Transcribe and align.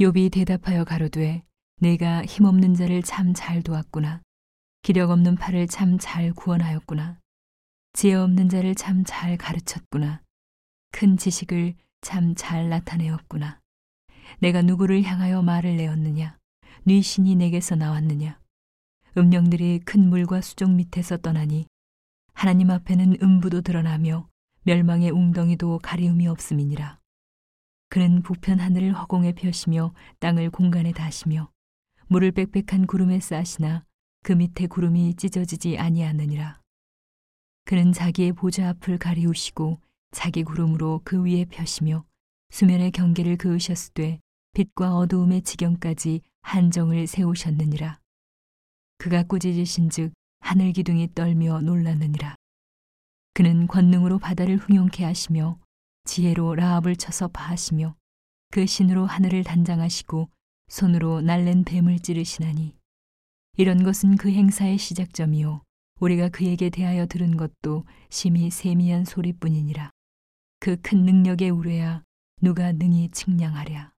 욥이 0.00 0.32
대답하여 0.32 0.84
가로되 0.84 1.42
내가 1.76 2.24
힘없는 2.24 2.72
자를 2.72 3.02
참 3.02 3.34
잘 3.34 3.62
도왔구나. 3.62 4.22
기력 4.80 5.10
없는 5.10 5.36
팔을 5.36 5.66
참 5.66 5.98
잘 5.98 6.32
구원하였구나. 6.32 7.18
지혜 7.92 8.14
없는 8.14 8.48
자를 8.48 8.74
참 8.74 9.04
잘 9.04 9.36
가르쳤구나. 9.36 10.22
큰 10.90 11.18
지식을 11.18 11.74
참 12.00 12.34
잘 12.34 12.70
나타내었구나. 12.70 13.60
내가 14.38 14.62
누구를 14.62 15.02
향하여 15.02 15.42
말을 15.42 15.76
내었느냐? 15.76 16.38
네 16.84 17.02
신이 17.02 17.36
내게서 17.36 17.76
나왔느냐? 17.76 18.40
음령들이 19.18 19.80
큰 19.80 20.08
물과 20.08 20.40
수족 20.40 20.70
밑에서 20.70 21.18
떠나니 21.18 21.66
하나님 22.32 22.70
앞에는 22.70 23.18
음부도 23.22 23.60
드러나며 23.60 24.30
멸망의 24.62 25.10
웅덩이도 25.10 25.80
가리움이 25.82 26.26
없음이니라. 26.26 26.99
그는 27.90 28.22
부편 28.22 28.60
하늘을 28.60 28.92
허공에 28.92 29.32
펴시며 29.32 29.92
땅을 30.20 30.50
공간에 30.50 30.92
다시며 30.92 31.50
물을 32.06 32.30
빽빽한 32.30 32.86
구름에 32.86 33.18
싸시나 33.18 33.84
그 34.22 34.32
밑에 34.32 34.68
구름이 34.68 35.14
찢어지지 35.16 35.76
아니하느니라. 35.76 36.60
그는 37.64 37.92
자기의 37.92 38.32
보좌 38.32 38.68
앞을 38.68 38.98
가리우시고 38.98 39.80
자기 40.12 40.44
구름으로 40.44 41.00
그 41.04 41.24
위에 41.24 41.44
펴시며 41.46 42.04
수면의 42.50 42.92
경계를 42.92 43.36
그으셨으되 43.36 44.20
빛과 44.52 44.96
어두움의 44.96 45.42
지경까지 45.42 46.20
한정을 46.42 47.08
세우셨느니라. 47.08 47.98
그가 48.98 49.24
꾸짖으신즉 49.24 50.12
하늘 50.38 50.72
기둥이 50.72 51.12
떨며 51.14 51.60
놀랐느니라. 51.60 52.36
그는 53.34 53.66
권능으로 53.66 54.20
바다를 54.20 54.58
흥용케 54.58 55.04
하시며 55.04 55.58
지혜로 56.10 56.56
라합을 56.56 56.96
쳐서 56.96 57.28
파하시며 57.28 57.94
그 58.50 58.66
신으로 58.66 59.06
하늘을 59.06 59.44
단장하시고 59.44 60.28
손으로 60.66 61.20
날랜 61.20 61.62
뱀을 61.62 62.00
찌르시나니 62.00 62.74
이런 63.56 63.84
것은 63.84 64.16
그 64.16 64.28
행사의 64.28 64.76
시작점이요. 64.76 65.62
우리가 66.00 66.28
그에게 66.30 66.68
대하여 66.68 67.06
들은 67.06 67.36
것도 67.36 67.84
심히 68.08 68.50
세미한 68.50 69.04
소리뿐이니라. 69.04 69.92
그 70.58 70.76
큰 70.82 71.04
능력의 71.04 71.50
우레야 71.50 72.02
누가 72.42 72.72
능히 72.72 73.08
측량하랴 73.10 73.88